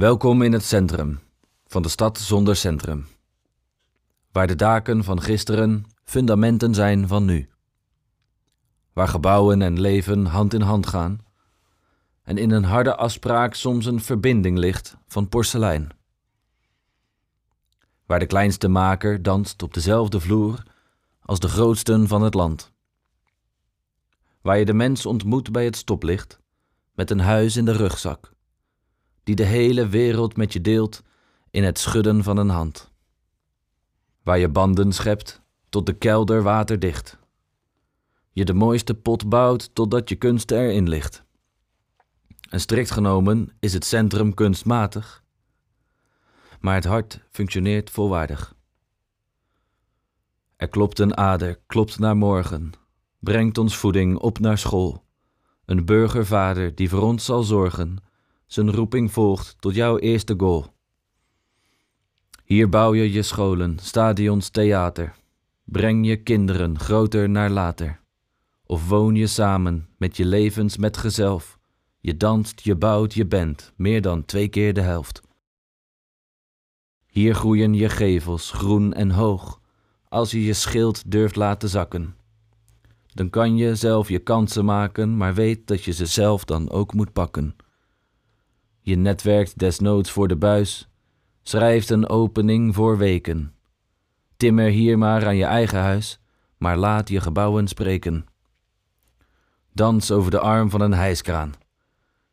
[0.00, 1.20] Welkom in het centrum
[1.66, 3.06] van de stad zonder centrum.
[4.32, 7.48] Waar de daken van gisteren fundamenten zijn van nu.
[8.92, 11.18] Waar gebouwen en leven hand in hand gaan
[12.22, 15.88] en in een harde afspraak soms een verbinding ligt van porselein.
[18.06, 20.62] Waar de kleinste maker danst op dezelfde vloer
[21.20, 22.72] als de grootsten van het land.
[24.42, 26.40] Waar je de mens ontmoet bij het stoplicht
[26.94, 28.38] met een huis in de rugzak
[29.30, 31.02] die de hele wereld met je deelt
[31.50, 32.90] in het schudden van een hand.
[34.22, 37.18] Waar je banden schept tot de kelder waterdicht.
[38.32, 41.24] Je de mooiste pot bouwt totdat je kunst erin ligt.
[42.48, 45.24] En strikt genomen is het centrum kunstmatig,
[46.60, 48.54] maar het hart functioneert volwaardig.
[50.56, 52.72] Er klopt een ader, klopt naar morgen,
[53.18, 55.04] brengt ons voeding op naar school.
[55.64, 58.08] Een burgervader die voor ons zal zorgen
[58.52, 60.66] zijn roeping volgt tot jouw eerste goal.
[62.44, 65.14] Hier bouw je je scholen, stadions, theater.
[65.64, 68.00] Breng je kinderen groter naar later.
[68.66, 71.58] Of woon je samen met je levensmetgezelf.
[72.00, 75.20] Je danst, je bouwt, je bent meer dan twee keer de helft.
[77.06, 79.60] Hier groeien je gevels groen en hoog,
[80.08, 82.16] als je je schild durft laten zakken.
[83.14, 86.94] Dan kan je zelf je kansen maken, maar weet dat je ze zelf dan ook
[86.94, 87.56] moet pakken.
[88.80, 90.88] Je netwerkt desnoods voor de buis,
[91.42, 93.54] schrijft een opening voor weken.
[94.36, 96.20] Timmer hier maar aan je eigen huis,
[96.56, 98.26] maar laat je gebouwen spreken.
[99.72, 101.52] Dans over de arm van een hijskraan.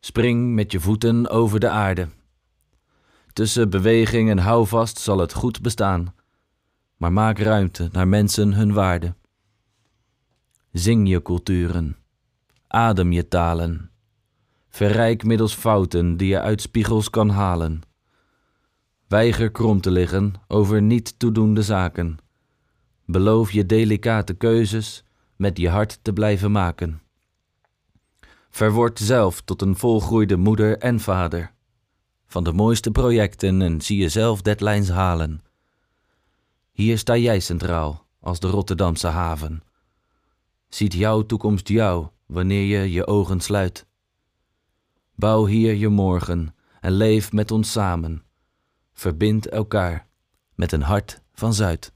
[0.00, 2.08] Spring met je voeten over de aarde.
[3.32, 6.14] Tussen beweging en houvast zal het goed bestaan,
[6.96, 9.14] maar maak ruimte naar mensen hun waarde.
[10.72, 11.96] Zing je culturen,
[12.66, 13.91] adem je talen
[14.72, 17.80] Verrijk middels fouten die je uit spiegels kan halen.
[19.08, 22.18] Weiger krom te liggen over niet toedoende zaken.
[23.04, 25.04] Beloof je delicate keuzes
[25.36, 27.02] met je hart te blijven maken.
[28.50, 31.52] Verword zelf tot een volgroeide moeder en vader.
[32.26, 35.44] Van de mooiste projecten en zie je zelf deadlines halen.
[36.70, 39.62] Hier sta jij centraal als de Rotterdamse haven.
[40.68, 43.86] Ziet jouw toekomst jou wanneer je je ogen sluit.
[45.14, 48.24] Bouw hier je morgen en leef met ons samen.
[48.92, 50.06] Verbind elkaar
[50.54, 51.94] met een hart van Zuid.